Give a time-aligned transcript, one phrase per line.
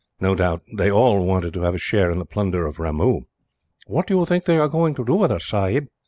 [0.19, 3.21] No doubt they all wanted to have a share in the plunder of Ramoo."
[3.85, 5.89] "What do you think that they are going to do with us, sahib?"